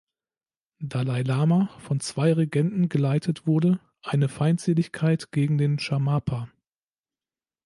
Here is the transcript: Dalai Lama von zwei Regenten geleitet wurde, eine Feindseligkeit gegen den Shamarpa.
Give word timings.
Dalai 0.79 1.21
Lama 1.21 1.69
von 1.77 1.99
zwei 1.99 2.33
Regenten 2.33 2.89
geleitet 2.89 3.45
wurde, 3.45 3.79
eine 4.01 4.29
Feindseligkeit 4.29 5.31
gegen 5.31 5.59
den 5.59 5.77
Shamarpa. 5.77 6.49